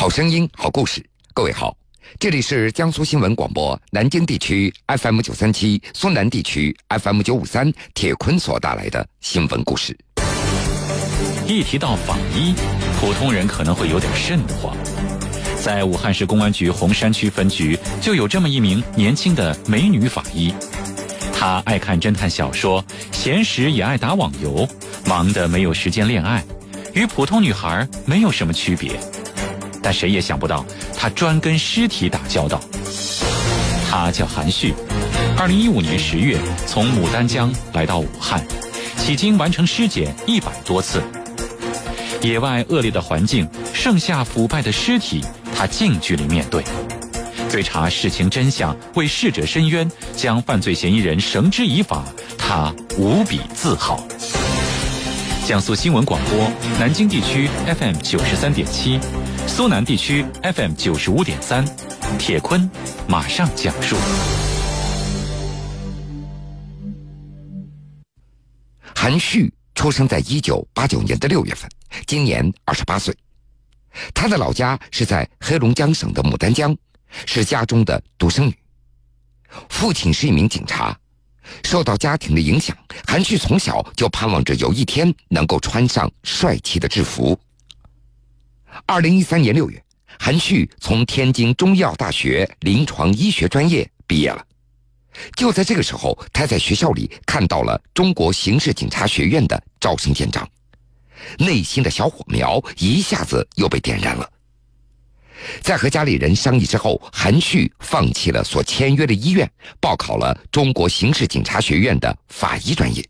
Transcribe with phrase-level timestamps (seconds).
[0.00, 1.04] 好声音，好故事。
[1.34, 1.76] 各位好，
[2.18, 9.94] 这里是江苏新闻广播南京地区 FM 九三七、苏南地区 FM 九五三，铁坤所带来的新闻故事。
[11.46, 12.54] 一提到法医，
[12.98, 14.74] 普通人可能会有点瘆得慌。
[15.62, 20.54] 在武汉市公安局洪山区分局，就有这么一名年轻的美女法医。
[21.30, 22.82] 她爱看侦探小说，
[23.12, 24.66] 闲时也爱打网游，
[25.04, 26.42] 忙得没有时间恋爱，
[26.94, 28.98] 与普通女孩没有什么区别。
[29.82, 30.64] 但谁也想不到，
[30.96, 32.60] 他专跟尸体打交道。
[33.90, 34.72] 他叫韩旭，
[35.36, 38.44] 二零一五年十月从牡丹江来到武汉，
[38.98, 41.02] 迄今完成尸检一百多次。
[42.22, 45.24] 野外恶劣的环境，盛夏腐败的尸体，
[45.56, 46.62] 他近距离面对，
[47.50, 52.04] 追查事情真相，为逝者伸冤，将犯罪嫌疑人绳之以法，
[52.36, 54.00] 他无比自豪。
[55.46, 59.00] 江苏新闻广播，南京地区 FM 九十三点七。
[59.52, 61.64] 苏南地区 FM 九十五点三，
[62.18, 62.70] 铁坤
[63.08, 63.96] 马上讲述。
[68.94, 71.68] 韩旭出生在一九八九年的六月份，
[72.06, 73.14] 今年二十八岁。
[74.14, 76.74] 他的老家是在黑龙江省的牡丹江，
[77.26, 78.56] 是家中的独生女。
[79.68, 80.96] 父亲是一名警察，
[81.64, 82.74] 受到家庭的影响，
[83.04, 87.38] 韩旭从小就盼望着有一天能够穿上帅气的制服。
[88.86, 89.82] 二零一三年六月，
[90.18, 94.44] 韩旭从天津中医药大学临床医学专业毕业了。
[95.34, 100.48] 就在这个时候，他在学校里看到了中国刑事警察学院的招生简章，
[101.38, 104.30] 内心的小火苗一下子又被点燃了。
[105.62, 113.04] 在和家里人商议之后，韩旭放弃了所签约的医院，报考了中国刑事警察学院的法医专业。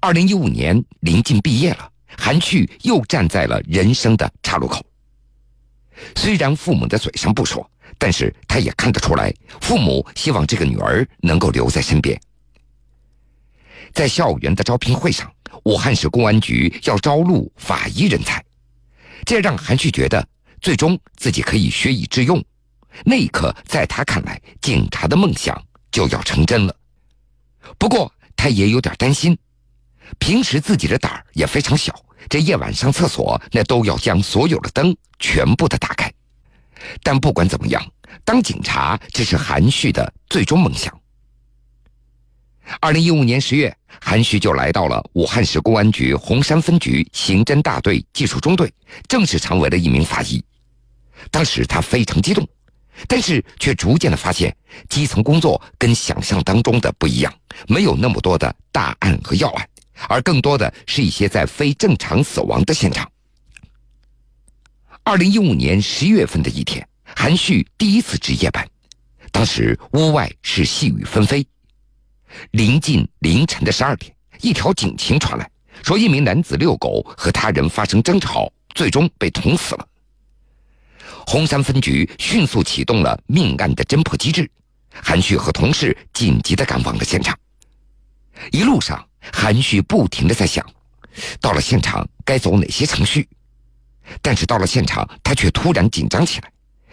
[0.00, 1.90] 二零一五年临近毕业了。
[2.16, 4.84] 韩旭又站在了人生的岔路口。
[6.14, 12.20] 虽然父母的嘴上不说，但是他也看得出来，父母希望这个女儿能够留在身边。
[13.92, 15.32] 在校园的招聘会上，
[15.64, 18.44] 武汉市公安局要招录法医人才，
[19.24, 20.26] 这让韩旭觉得
[20.60, 22.44] 最终自己可以学以致用。
[23.04, 26.76] 那一刻，在他看来，警察的梦想就要成真了。
[27.78, 29.36] 不过，他也有点担心，
[30.18, 31.94] 平时自己的胆儿也非常小。
[32.28, 36.12] 这夜晚上厕所，那都要将所有的灯全部的打开。
[37.02, 37.84] 但不管怎么样，
[38.24, 40.92] 当警察这是韩旭的最终梦想。
[42.80, 48.72] 二零一五年十月，韩旭就来到了武汉市公安局洪山分局刑侦大队技术中队，
[49.08, 50.44] 正式成为了一名法医。
[51.30, 52.46] 当时他非常激动，
[53.06, 54.54] 但是却逐渐的发现，
[54.88, 57.32] 基层工作跟想象当中的不一样，
[57.68, 59.68] 没有那么多的大案和要案。
[60.08, 63.10] 而更多的是一些在非正常死亡的现场。
[65.02, 68.68] 二零一五年十一月份的一天，韩旭第一次值夜班，
[69.30, 71.46] 当时屋外是细雨纷飞。
[72.50, 75.48] 临近凌晨的十二点，一条警情传来，
[75.82, 79.88] 说一名男子遛狗和他人发生争吵，最终被捅死了。
[81.26, 84.50] 洪山分局迅速启动了命案的侦破机制，
[84.90, 87.36] 韩旭和同事紧急的赶往了现场。
[88.50, 89.02] 一路上。
[89.32, 90.64] 韩旭不停的在想，
[91.40, 93.28] 到了现场该走哪些程序，
[94.22, 96.50] 但是到了现场，他却突然紧张起来，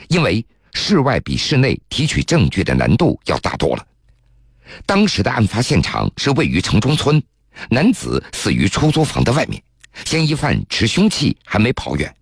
[0.08, 3.88] 因为室外比室内提取证据的难度要大多了。
[4.86, 7.22] 当时的案发现场是位于城中村，
[7.70, 9.62] 男子死于出租房的外面，
[10.06, 12.14] 嫌疑犯持凶器还没跑远。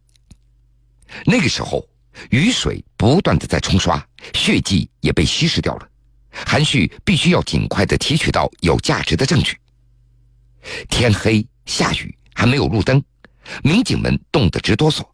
[1.26, 1.88] 那个时候，
[2.30, 5.88] 雨水不断的在冲刷，血迹也被稀释掉了，
[6.32, 9.58] 韩旭必须要尽快的提取到有价值的证据。
[10.90, 13.02] 天黑下雨，还没有路灯，
[13.64, 15.06] 民警们冻得直哆嗦。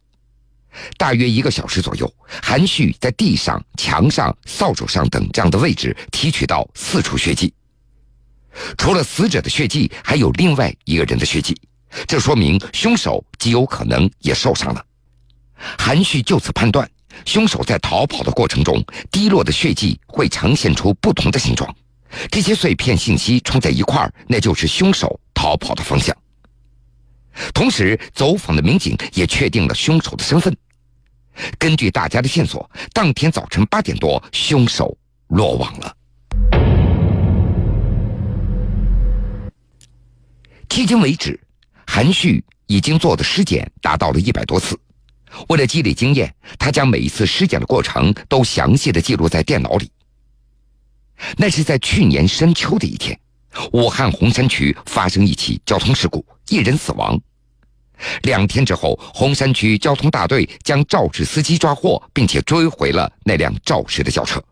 [0.96, 7.52] 大约一个小时左右，韩旭在地上、墙上、扫帚上等这样的位置提取到四处血迹。
[8.76, 11.56] 除了死者的血迹，还有另外一个人的血迹，
[12.06, 14.84] 这说明凶手极有可能也受伤了。
[15.78, 16.88] 韩旭就此判断，
[17.24, 21.74] 凶手在逃跑的过程中滴落的血迹会呈现出不同的形状，
[22.30, 25.18] 这些碎片信息冲在一块儿，那就是凶手。
[25.38, 26.12] 逃跑的方向。
[27.54, 30.54] 同时，走访的民警也确定了凶手的身份。
[31.56, 34.98] 根据大家的线索，当天早晨八点多，凶手
[35.28, 35.96] 落网了。
[40.68, 41.38] 迄今为止，
[41.86, 44.76] 韩旭已经做的尸检达到了一百多次。
[45.48, 49.88] 为了积累经验，他将每一次尸检的过程都详细的记录在电脑里。
[51.36, 53.16] 那是在去年深秋的一天。
[53.72, 57.18] 武汉洪山区发生一起交通事故，一人死亡。
[58.22, 64.42] 两天之后，洪山区交通大队将肇事司机抓获，并且追回了那辆肇事的轿车。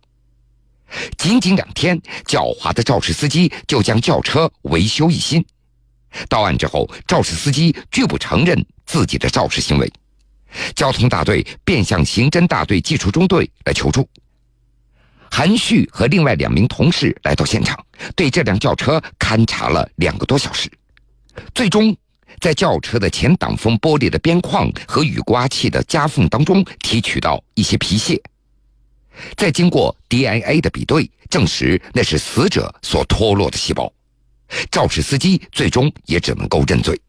[1.17, 5.45] 仅仅两天，狡猾的肇事司机就将轿车维修一新。
[6.29, 9.93] 到案之后，肇事司机拒不承认自己的肇事行为，
[10.75, 14.09] 交通大队便向刑侦大队技术中队来求助。
[15.31, 17.79] 韩旭和另外两名同事来到现场，
[18.15, 20.71] 对这辆轿车勘察了两个多小时，
[21.55, 21.97] 最终
[22.41, 28.21] 在轿车的前挡风玻璃的边框和雨刮器的夹缝当中提取到一些皮屑。
[29.37, 33.91] 再经过 DNA 的比对，证实那是死者所脱落的细胞。
[34.71, 37.01] 肇事司机最终也只能够认罪。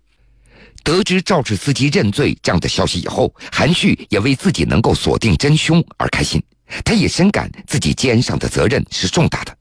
[0.84, 6.42] 得知肇事司机认罪这样的消息以后，韩旭也为自己能够锁定真凶而开心。
[6.84, 9.58] 他也深感自己肩上的责任是重大的。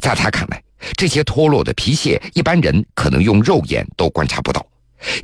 [0.00, 0.62] 在他看来，
[0.96, 4.66] 这些脱落的皮屑，一般人可能用肉眼都观察不到，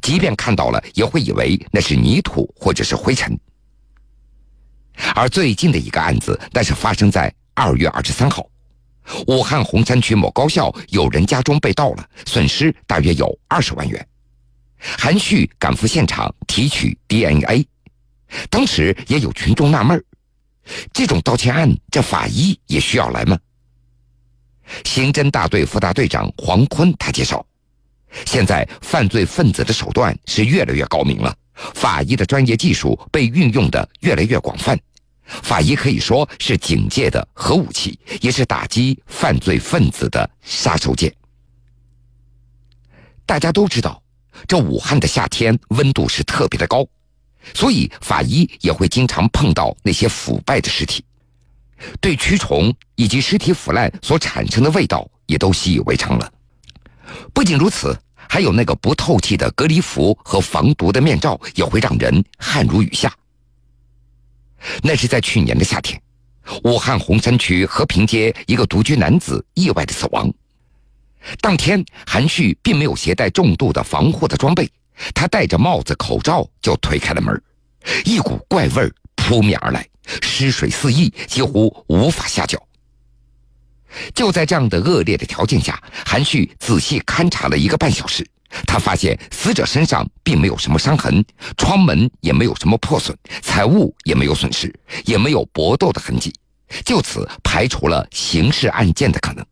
[0.02, 3.38] 即便看到了，也会以为那是泥土或者是灰尘。
[5.14, 8.46] 而最近的一个案子，那是发生在二月二十三号，
[9.26, 14.06] 武汉洪山区某高校有人家中被盗了，损失大约有二十万元。
[14.78, 17.66] 韩旭赶赴现场提取 DNA，
[18.50, 20.02] 当时也有群众纳闷
[20.92, 23.38] 这种盗窃案，这法医也需要来吗？
[24.84, 27.44] 刑侦大队副大队长黄坤他介绍，
[28.24, 31.36] 现在犯罪分子的手段是越来越高明了，
[31.74, 34.78] 法医的专业技术被运用的越来越广泛。
[35.24, 41.12] 法医可以说是警戒的核武器，也是打击犯罪分子的杀手锏。
[43.26, 44.02] 大家都知道，
[44.48, 46.84] 这武汉的夏天温度是特别的高，
[47.54, 51.04] 所以法医也会经常碰到那些腐败的尸体，
[52.00, 56.32] 对蛆虫以及尸体腐烂所产生的味道也都习以为常了。
[57.32, 63.12] 不仅如此，还有那个不透气的隔离服和防毒的面罩，也会让人汗如雨下。
[64.82, 66.00] 那是在去年的夏天，
[66.64, 70.32] 武汉洪山区和平街一个独居男子意外的死亡。
[71.40, 74.70] 当天，韩旭并没有携带重度的防护的装备，
[75.14, 77.42] 他戴着帽子、口罩就推开了门，
[78.04, 79.86] 一股怪味扑面而来，
[80.22, 82.58] 尸水四溢，几乎无法下脚。
[84.14, 88.26] 就在这样的恶劣的条件下，韩旭仔细勘察了一个半小时。
[88.66, 91.24] 他发现死者身上并没有什么伤痕，
[91.56, 94.74] 窗门也没有什么破损，财物也没有损失，
[95.04, 96.34] 也没有搏斗的痕迹，
[96.84, 99.46] 就此排除了刑事案件的可能。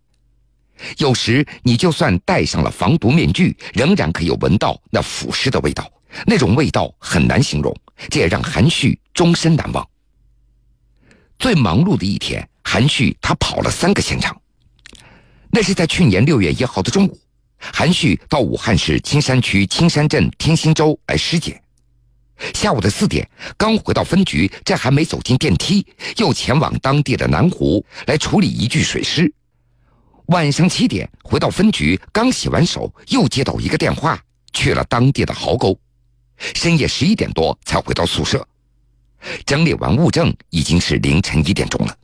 [0.98, 5.90] 有时你就算戴上了防毒面具，仍然可以闻到那腐尸的味道，
[6.26, 7.74] 那种味道很难形容，
[8.10, 9.86] 这也让韩旭终身难忘。
[11.38, 14.40] 最忙碌的一天，韩旭他跑了三个现场，
[15.50, 17.18] 那是在去年六月一号的中午。
[17.60, 21.60] 韩旭到武汉市青山区青山镇天心洲来尸检，
[22.54, 25.84] 下午的四点刚回到分局，这还没走进电梯，
[26.18, 29.32] 又前往当地的南湖来处理一具水尸。
[30.28, 34.18] 晚上七点回到分局，刚洗完手，又接到一个电话，
[34.52, 35.78] 去了当地的壕沟。
[36.54, 38.46] 深夜十一点多才回到宿舍，
[39.44, 41.96] 整理完物证，已经是凌晨一点钟了。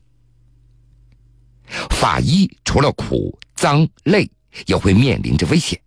[1.89, 4.29] 法医除了苦、脏、累。
[4.67, 5.77] 也会面临着危险。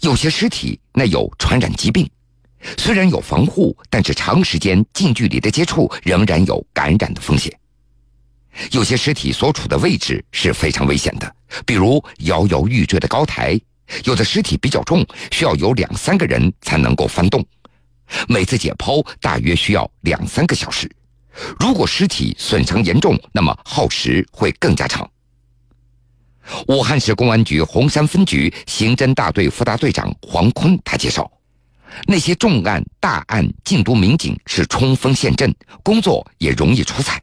[0.00, 2.08] 有些尸体那有传染疾病，
[2.78, 7.52] 虽然有防护，但是长时间近距离的接触仍然有感染的风险。
[8.72, 13.60] 有些尸体所处的位置是非常危险的，比如摇摇欲坠的高台。
[14.04, 17.44] 有的尸体比较重，需要有两三个人才能够翻动。
[18.28, 20.90] 每次解剖大约需要两三个小时。
[21.58, 25.08] 如果尸体损伤严重，那么耗时会更加长。
[26.68, 31.30] 武汉市公安局洪山分局刑侦大队副大队长黄坤他介绍，
[32.06, 37.20] 那些重案大案禁毒民警是冲锋陷阵，工作也容易出彩，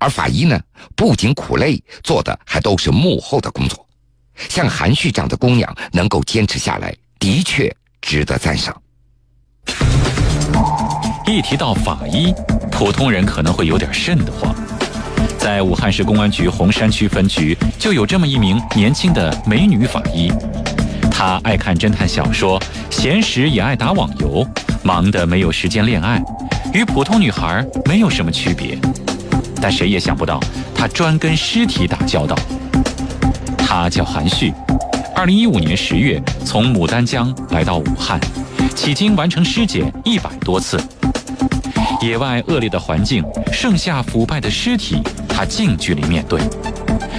[0.00, 0.58] 而法医呢，
[0.96, 3.86] 不仅苦累，做的还都是幕后的工作。
[4.48, 8.74] 像韩旭这样的姑娘能够坚持下来，的确值得赞赏。
[11.26, 12.34] 一提到法医，
[12.72, 14.54] 普通人可能会有点瘆得慌。
[15.38, 20.32] 在武汉市公安局洪山区分局，就有这么一名年轻的美女法医。
[21.10, 24.46] 她爱看侦探小说，闲时也爱打网游，
[24.82, 26.22] 忙得没有时间恋爱，
[26.72, 28.78] 与普通女孩没有什么区别。
[29.60, 30.40] 但谁也想不到，
[30.74, 32.34] 他专跟尸体打交道。
[33.58, 34.52] 他叫韩旭，
[35.14, 38.18] 二零一五年十月从牡丹江来到武汉，
[38.74, 40.80] 迄今完成尸检一百多次。
[42.00, 45.02] 野外恶劣的环境，剩下腐败的尸体。
[45.28, 46.40] 他近距离面对，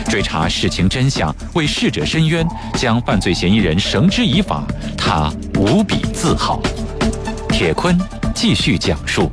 [0.10, 4.64] 追查事情真相，为逝者伸冤，将犯罪嫌疑人绳之以法，
[4.98, 6.60] 他无比自豪。
[7.50, 7.98] 铁坤
[8.34, 9.30] 继续讲述：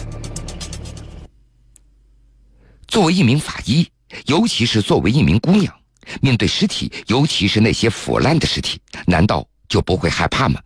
[2.99, 3.89] 作为一名法医，
[4.27, 5.73] 尤其是作为一名姑娘，
[6.21, 10.61] 面对尸体，尤其是那些腐烂的尸体，难道就不会害怕吗？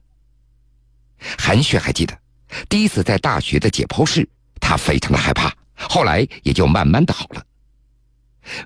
[1.37, 2.19] 韩雪还记得，
[2.71, 4.27] 第一次在大学的解剖室，
[4.59, 7.45] 她非常的害怕，后来也就慢慢的好了。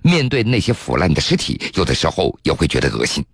[0.01, 3.27] 面对那些腐烂的尸体，有的时候也会觉得恶心。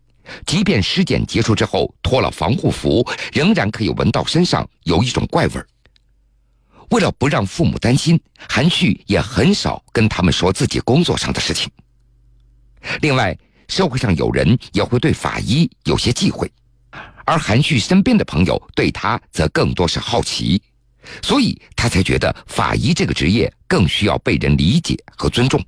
[0.47, 5.69] 即便尸检结束之后脱了防护服，仍然可以闻到身上有一种怪味儿。
[6.91, 11.71] 为了不让父母担心，韩旭也很少跟他们说自己工作上的事情。
[13.01, 13.37] 另外，
[13.69, 16.51] 社会上有人也会对法医有些忌讳，
[17.25, 20.61] 而韩旭身边的朋友对他则更多是好奇，
[21.23, 25.65] 所以他才觉得法医这个职业更需要被人理解和尊重。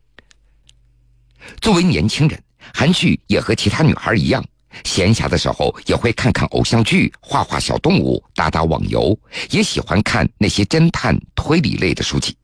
[1.61, 2.41] 作为年轻人。
[2.73, 4.43] 韩旭也和其他女孩一样，
[4.83, 9.17] 闲暇的时候也会看看偶像剧、画画小动物、打打网游，
[9.51, 12.37] 也喜欢看那些侦探推理类的书籍。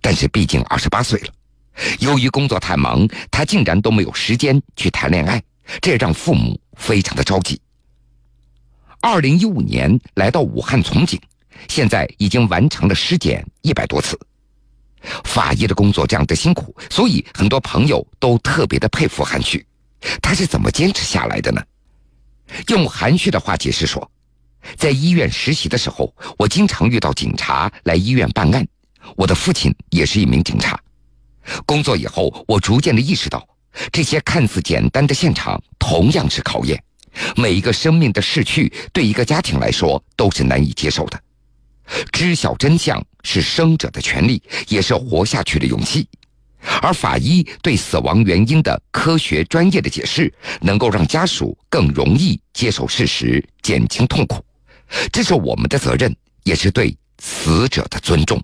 [0.00, 1.28] 但是毕竟二十八岁了，
[1.98, 5.42] 由于工作太忙，他竟然都没有时间去谈恋爱，
[5.80, 7.60] 这让父母非常的着急。
[9.00, 11.20] 二零一五年来到武汉从警，
[11.68, 14.16] 现在已经完成了尸检一百多次。
[15.24, 19.66] 法医的工作这样的辛苦，所以很多朋友都特别的佩服韩旭。
[20.20, 21.62] 他是怎么坚持下来的呢？
[22.68, 24.10] 用含蓄的话解释说，
[24.76, 28.66] 在医院实习的时候，我经常遇到警察来医院办案。
[29.16, 30.78] 我的父亲也是一名警察。
[31.66, 33.46] 工作以后，我逐渐的意识到，
[33.90, 36.82] 这些看似简单的现场同样是考验。
[37.36, 41.20] 每一个生命的逝去，对一个家庭来说都是难以接受的。
[42.12, 46.08] 知晓真相是生者的权利，也是活下去的勇气。
[46.80, 54.44] 而法医对死亡原因的科学专业的解释，能够让家属更容易接受事实，减轻痛苦。
[55.10, 56.14] 这是我们的责任，
[56.44, 58.42] 也是对死者的尊重。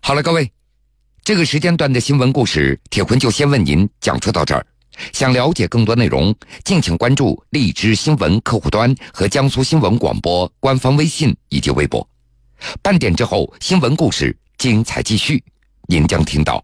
[0.00, 0.52] 好了，各位，
[1.24, 4.64] 这个时间段的新闻故事，铁坤就先为您讲述到这儿。
[5.12, 12.08] 想了解更多内容，敬请关注荔枝新闻客户端和江苏新闻广播官方微信以及微博。
[12.82, 15.42] 半点之后，新闻故事精彩继续，
[15.88, 16.54] 您将听到。